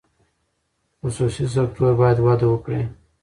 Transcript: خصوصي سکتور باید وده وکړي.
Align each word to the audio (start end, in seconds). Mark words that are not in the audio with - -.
خصوصي 1.01 1.45
سکتور 1.55 1.91
باید 2.01 2.17
وده 2.25 2.47
وکړي. 2.49 2.81